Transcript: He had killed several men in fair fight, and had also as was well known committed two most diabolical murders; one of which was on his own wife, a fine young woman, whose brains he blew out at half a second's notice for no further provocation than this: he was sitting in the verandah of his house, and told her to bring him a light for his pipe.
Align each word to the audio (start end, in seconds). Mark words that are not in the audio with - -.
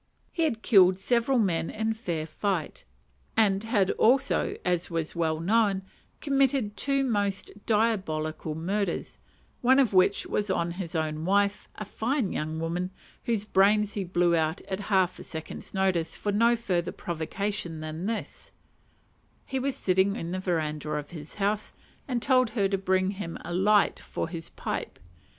He 0.31 0.45
had 0.45 0.63
killed 0.63 0.97
several 0.97 1.37
men 1.37 1.69
in 1.69 1.93
fair 1.93 2.25
fight, 2.25 2.85
and 3.37 3.63
had 3.63 3.91
also 3.91 4.57
as 4.65 4.89
was 4.89 5.15
well 5.15 5.39
known 5.39 5.83
committed 6.21 6.75
two 6.75 7.03
most 7.03 7.51
diabolical 7.67 8.55
murders; 8.55 9.19
one 9.61 9.77
of 9.77 9.93
which 9.93 10.25
was 10.25 10.49
on 10.49 10.71
his 10.71 10.95
own 10.95 11.23
wife, 11.23 11.67
a 11.75 11.85
fine 11.85 12.31
young 12.31 12.59
woman, 12.59 12.89
whose 13.25 13.45
brains 13.45 13.93
he 13.93 14.03
blew 14.03 14.35
out 14.35 14.59
at 14.61 14.79
half 14.89 15.19
a 15.19 15.23
second's 15.23 15.71
notice 15.71 16.15
for 16.15 16.31
no 16.31 16.55
further 16.55 16.91
provocation 16.91 17.79
than 17.79 18.07
this: 18.07 18.51
he 19.45 19.59
was 19.59 19.75
sitting 19.75 20.15
in 20.15 20.31
the 20.31 20.39
verandah 20.39 20.89
of 20.93 21.11
his 21.11 21.35
house, 21.35 21.73
and 22.07 22.23
told 22.23 22.49
her 22.49 22.67
to 22.67 22.75
bring 22.79 23.11
him 23.11 23.37
a 23.45 23.53
light 23.53 23.99
for 23.99 24.27
his 24.29 24.49
pipe. 24.49 24.97